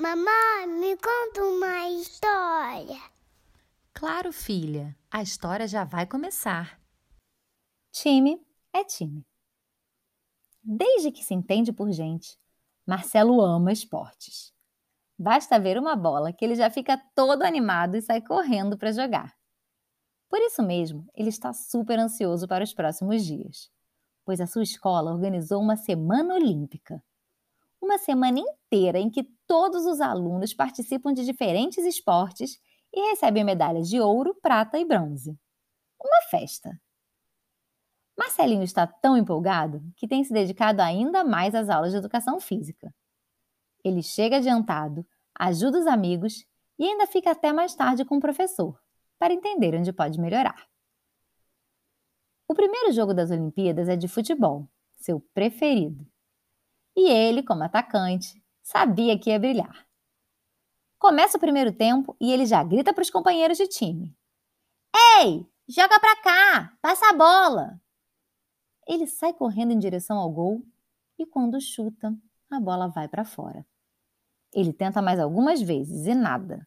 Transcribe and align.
Mamãe, 0.00 0.66
me 0.66 0.96
conta 0.96 1.44
uma 1.44 1.90
história. 1.90 2.98
Claro, 3.92 4.32
filha, 4.32 4.96
a 5.10 5.20
história 5.20 5.68
já 5.68 5.84
vai 5.84 6.06
começar. 6.06 6.80
Time 7.92 8.40
é 8.72 8.82
time. 8.82 9.26
Desde 10.64 11.12
que 11.12 11.22
se 11.22 11.34
entende 11.34 11.70
por 11.70 11.92
gente, 11.92 12.38
Marcelo 12.86 13.42
ama 13.42 13.72
esportes. 13.72 14.54
Basta 15.18 15.60
ver 15.60 15.76
uma 15.76 15.94
bola 15.94 16.32
que 16.32 16.46
ele 16.46 16.54
já 16.54 16.70
fica 16.70 16.96
todo 17.14 17.42
animado 17.42 17.94
e 17.94 18.00
sai 18.00 18.22
correndo 18.22 18.78
para 18.78 18.92
jogar. 18.92 19.36
Por 20.30 20.38
isso 20.38 20.62
mesmo, 20.62 21.06
ele 21.14 21.28
está 21.28 21.52
super 21.52 21.98
ansioso 21.98 22.48
para 22.48 22.64
os 22.64 22.72
próximos 22.72 23.22
dias, 23.22 23.70
pois 24.24 24.40
a 24.40 24.46
sua 24.46 24.62
escola 24.62 25.12
organizou 25.12 25.60
uma 25.60 25.76
semana 25.76 26.36
olímpica. 26.36 27.04
Uma 27.82 27.98
semana 27.98 28.40
inteira 28.40 28.98
em 28.98 29.10
que 29.10 29.24
todos 29.50 29.84
os 29.84 30.00
alunos 30.00 30.54
participam 30.54 31.12
de 31.12 31.24
diferentes 31.24 31.84
esportes 31.84 32.60
e 32.94 33.10
recebem 33.10 33.42
medalhas 33.42 33.88
de 33.88 34.00
ouro, 34.00 34.32
prata 34.40 34.78
e 34.78 34.84
bronze. 34.84 35.36
Uma 36.00 36.22
festa. 36.30 36.80
Marcelinho 38.16 38.62
está 38.62 38.86
tão 38.86 39.16
empolgado 39.16 39.82
que 39.96 40.06
tem 40.06 40.22
se 40.22 40.32
dedicado 40.32 40.80
ainda 40.80 41.24
mais 41.24 41.52
às 41.52 41.68
aulas 41.68 41.90
de 41.90 41.96
educação 41.96 42.38
física. 42.38 42.94
Ele 43.84 44.04
chega 44.04 44.36
adiantado, 44.36 45.04
ajuda 45.34 45.80
os 45.80 45.86
amigos 45.88 46.46
e 46.78 46.84
ainda 46.84 47.08
fica 47.08 47.32
até 47.32 47.52
mais 47.52 47.74
tarde 47.74 48.04
com 48.04 48.18
o 48.18 48.20
professor, 48.20 48.80
para 49.18 49.34
entender 49.34 49.74
onde 49.74 49.92
pode 49.92 50.20
melhorar. 50.20 50.68
O 52.46 52.54
primeiro 52.54 52.92
jogo 52.92 53.12
das 53.12 53.32
Olimpíadas 53.32 53.88
é 53.88 53.96
de 53.96 54.06
futebol, 54.06 54.68
seu 55.00 55.18
preferido. 55.34 56.06
E 56.96 57.10
ele, 57.10 57.42
como 57.42 57.64
atacante, 57.64 58.40
sabia 58.70 59.18
que 59.18 59.30
ia 59.30 59.38
brilhar. 59.38 59.86
Começa 60.98 61.36
o 61.36 61.40
primeiro 61.40 61.72
tempo 61.72 62.16
e 62.20 62.32
ele 62.32 62.46
já 62.46 62.62
grita 62.62 62.92
para 62.92 63.02
os 63.02 63.10
companheiros 63.10 63.58
de 63.58 63.66
time: 63.66 64.16
Ei, 65.18 65.44
joga 65.68 65.98
para 65.98 66.22
cá, 66.22 66.78
passa 66.80 67.10
a 67.10 67.12
bola. 67.12 67.80
Ele 68.86 69.06
sai 69.06 69.32
correndo 69.32 69.72
em 69.72 69.78
direção 69.78 70.18
ao 70.18 70.30
gol 70.30 70.62
e 71.18 71.26
quando 71.26 71.60
chuta, 71.60 72.14
a 72.50 72.60
bola 72.60 72.88
vai 72.88 73.08
para 73.08 73.24
fora. 73.24 73.66
Ele 74.52 74.72
tenta 74.72 75.02
mais 75.02 75.18
algumas 75.18 75.60
vezes 75.60 76.06
e 76.06 76.14
nada. 76.14 76.66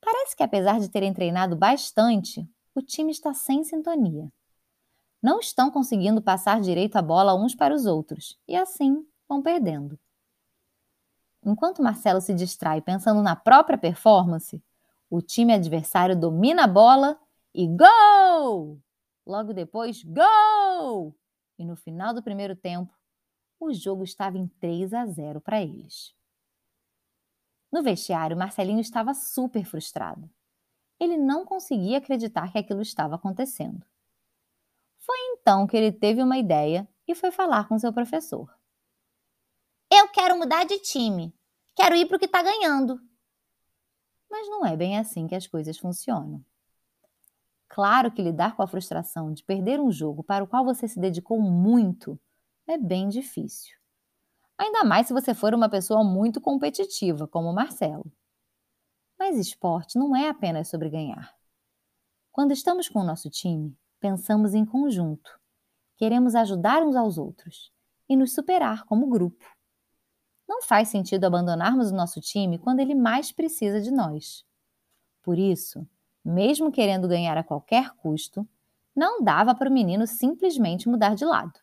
Parece 0.00 0.36
que, 0.36 0.42
apesar 0.42 0.80
de 0.80 0.90
terem 0.90 1.12
treinado 1.12 1.56
bastante, 1.56 2.48
o 2.74 2.82
time 2.82 3.10
está 3.10 3.32
sem 3.34 3.64
sintonia. 3.64 4.30
Não 5.22 5.40
estão 5.40 5.70
conseguindo 5.70 6.22
passar 6.22 6.60
direito 6.60 6.96
a 6.96 7.02
bola 7.02 7.34
uns 7.34 7.54
para 7.54 7.74
os 7.74 7.86
outros 7.86 8.38
e 8.46 8.54
assim 8.54 9.06
vão 9.28 9.42
perdendo. 9.42 9.98
Enquanto 11.46 11.80
Marcelo 11.80 12.20
se 12.20 12.34
distrai 12.34 12.82
pensando 12.82 13.22
na 13.22 13.36
própria 13.36 13.78
performance, 13.78 14.60
o 15.08 15.22
time 15.22 15.54
adversário 15.54 16.18
domina 16.18 16.64
a 16.64 16.66
bola 16.66 17.16
e 17.54 17.68
gol! 17.68 18.82
Logo 19.24 19.54
depois, 19.54 20.02
gol! 20.02 21.16
E 21.56 21.64
no 21.64 21.76
final 21.76 22.12
do 22.12 22.20
primeiro 22.20 22.56
tempo, 22.56 22.92
o 23.60 23.72
jogo 23.72 24.02
estava 24.02 24.36
em 24.36 24.48
3 24.48 24.92
a 24.92 25.06
0 25.06 25.40
para 25.40 25.62
eles. 25.62 26.12
No 27.70 27.80
vestiário, 27.80 28.36
Marcelinho 28.36 28.80
estava 28.80 29.14
super 29.14 29.64
frustrado. 29.64 30.28
Ele 30.98 31.16
não 31.16 31.44
conseguia 31.44 31.98
acreditar 31.98 32.50
que 32.50 32.58
aquilo 32.58 32.82
estava 32.82 33.14
acontecendo. 33.14 33.86
Foi 34.98 35.16
então 35.30 35.64
que 35.64 35.76
ele 35.76 35.92
teve 35.92 36.20
uma 36.24 36.38
ideia 36.38 36.88
e 37.06 37.14
foi 37.14 37.30
falar 37.30 37.68
com 37.68 37.78
seu 37.78 37.92
professor. 37.92 38.52
Eu 39.88 40.08
quero 40.08 40.36
mudar 40.36 40.64
de 40.64 40.80
time. 40.80 41.35
Quero 41.76 41.94
ir 41.94 42.06
para 42.06 42.16
o 42.16 42.18
que 42.18 42.24
está 42.24 42.42
ganhando. 42.42 42.98
Mas 44.30 44.48
não 44.48 44.64
é 44.64 44.74
bem 44.74 44.98
assim 44.98 45.26
que 45.26 45.34
as 45.34 45.46
coisas 45.46 45.78
funcionam. 45.78 46.42
Claro 47.68 48.10
que 48.10 48.22
lidar 48.22 48.56
com 48.56 48.62
a 48.62 48.66
frustração 48.66 49.32
de 49.32 49.44
perder 49.44 49.78
um 49.78 49.92
jogo 49.92 50.24
para 50.24 50.42
o 50.42 50.46
qual 50.46 50.64
você 50.64 50.88
se 50.88 50.98
dedicou 50.98 51.40
muito 51.40 52.18
é 52.66 52.78
bem 52.78 53.08
difícil. 53.08 53.76
Ainda 54.56 54.84
mais 54.84 55.06
se 55.06 55.12
você 55.12 55.34
for 55.34 55.52
uma 55.52 55.68
pessoa 55.68 56.02
muito 56.02 56.40
competitiva, 56.40 57.28
como 57.28 57.50
o 57.50 57.54
Marcelo. 57.54 58.10
Mas 59.18 59.36
esporte 59.36 59.98
não 59.98 60.16
é 60.16 60.30
apenas 60.30 60.68
sobre 60.68 60.88
ganhar. 60.88 61.34
Quando 62.32 62.52
estamos 62.52 62.88
com 62.88 63.00
o 63.00 63.04
nosso 63.04 63.28
time, 63.28 63.76
pensamos 64.00 64.54
em 64.54 64.64
conjunto. 64.64 65.38
Queremos 65.96 66.34
ajudar 66.34 66.82
uns 66.82 66.96
aos 66.96 67.18
outros 67.18 67.70
e 68.08 68.16
nos 68.16 68.32
superar 68.32 68.84
como 68.84 69.08
grupo. 69.08 69.44
Não 70.48 70.62
faz 70.62 70.88
sentido 70.88 71.24
abandonarmos 71.24 71.90
o 71.90 71.94
nosso 71.94 72.20
time 72.20 72.58
quando 72.58 72.80
ele 72.80 72.94
mais 72.94 73.32
precisa 73.32 73.80
de 73.80 73.90
nós. 73.90 74.44
Por 75.22 75.38
isso, 75.38 75.86
mesmo 76.24 76.70
querendo 76.70 77.08
ganhar 77.08 77.36
a 77.36 77.44
qualquer 77.44 77.90
custo, 77.96 78.48
não 78.94 79.22
dava 79.22 79.54
para 79.54 79.68
o 79.68 79.72
menino 79.72 80.06
simplesmente 80.06 80.88
mudar 80.88 81.14
de 81.14 81.24
lado. 81.24 81.58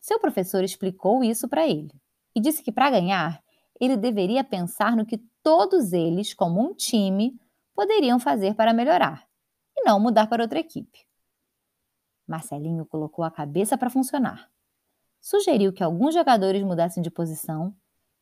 Seu 0.00 0.18
professor 0.18 0.64
explicou 0.64 1.22
isso 1.22 1.48
para 1.48 1.66
ele 1.66 1.92
e 2.34 2.40
disse 2.40 2.62
que 2.62 2.72
para 2.72 2.90
ganhar, 2.90 3.42
ele 3.80 3.96
deveria 3.96 4.42
pensar 4.44 4.96
no 4.96 5.06
que 5.06 5.18
todos 5.42 5.92
eles, 5.92 6.34
como 6.34 6.60
um 6.60 6.74
time, 6.74 7.38
poderiam 7.74 8.18
fazer 8.18 8.54
para 8.54 8.72
melhorar 8.72 9.26
e 9.76 9.82
não 9.84 9.98
mudar 9.98 10.28
para 10.28 10.42
outra 10.42 10.58
equipe. 10.58 11.06
Marcelinho 12.26 12.86
colocou 12.86 13.24
a 13.24 13.30
cabeça 13.30 13.76
para 13.76 13.90
funcionar. 13.90 14.50
Sugeriu 15.22 15.72
que 15.72 15.84
alguns 15.84 16.14
jogadores 16.14 16.64
mudassem 16.64 17.00
de 17.00 17.10
posição 17.10 17.72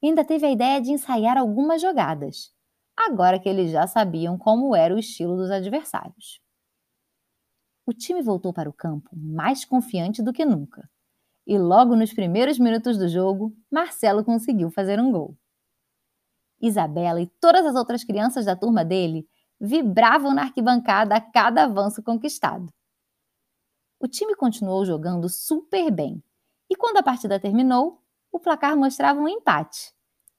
e 0.03 0.09
ainda 0.09 0.23
teve 0.23 0.45
a 0.45 0.51
ideia 0.51 0.83
de 0.83 0.93
ensaiar 0.93 1.39
algumas 1.39 1.81
jogadas, 1.81 2.53
agora 2.95 3.41
que 3.41 3.49
eles 3.49 3.71
já 3.71 3.87
sabiam 3.87 4.37
como 4.37 4.77
era 4.77 4.95
o 4.95 4.99
estilo 4.99 5.35
dos 5.35 5.51
adversários. 5.51 6.43
O 7.87 7.95
time 7.95 8.21
voltou 8.21 8.53
para 8.53 8.69
o 8.69 8.73
campo 8.73 9.09
mais 9.17 9.65
confiante 9.65 10.23
do 10.23 10.31
que 10.31 10.45
nunca 10.45 10.89
e 11.47 11.59
logo 11.59 11.97
nos 11.97 12.13
primeiros 12.13 12.59
minutos 12.59 12.99
do 12.99 13.09
jogo, 13.09 13.57
Marcelo 13.71 14.23
conseguiu 14.23 14.71
fazer 14.71 15.01
um 15.01 15.11
gol. 15.11 15.37
Isabela 16.61 17.23
e 17.23 17.27
todas 17.41 17.65
as 17.65 17.75
outras 17.75 18.05
crianças 18.05 18.45
da 18.45 18.55
turma 18.55 18.85
dele 18.85 19.27
vibravam 19.59 20.35
na 20.35 20.43
arquibancada 20.43 21.17
a 21.17 21.21
cada 21.21 21.65
avanço 21.65 22.03
conquistado. 22.03 22.71
O 23.99 24.07
time 24.07 24.37
continuou 24.37 24.85
jogando 24.85 25.31
super 25.31 25.91
bem 25.91 26.23
quando 26.81 26.97
a 26.97 27.03
partida 27.03 27.39
terminou, 27.39 28.03
o 28.33 28.41
placar 28.41 28.77
mostrava 28.77 29.21
um 29.21 29.29
empate, 29.29 29.93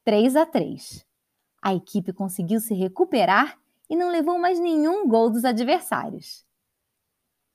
3 0.03 0.35
a 0.35 0.45
3. 0.45 1.05
A 1.61 1.75
equipe 1.75 2.11
conseguiu 2.11 2.59
se 2.59 2.73
recuperar 2.73 3.59
e 3.87 3.95
não 3.95 4.09
levou 4.09 4.39
mais 4.39 4.59
nenhum 4.59 5.07
gol 5.07 5.29
dos 5.29 5.45
adversários. 5.45 6.43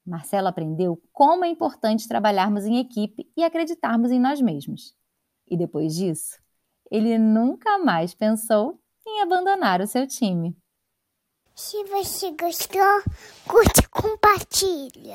Marcelo 0.06 0.46
aprendeu 0.46 1.02
como 1.12 1.44
é 1.44 1.48
importante 1.48 2.06
trabalharmos 2.06 2.64
em 2.64 2.78
equipe 2.78 3.28
e 3.36 3.42
acreditarmos 3.42 4.12
em 4.12 4.20
nós 4.20 4.40
mesmos. 4.40 4.94
E 5.48 5.56
depois 5.56 5.96
disso, 5.96 6.38
ele 6.88 7.18
nunca 7.18 7.78
mais 7.78 8.14
pensou 8.14 8.80
em 9.04 9.20
abandonar 9.20 9.80
o 9.80 9.86
seu 9.86 10.06
time. 10.06 10.56
Se 11.54 11.82
você 11.84 12.30
gostou, 12.32 13.02
curte 13.48 13.80
e 13.80 13.88
compartilha. 13.88 15.14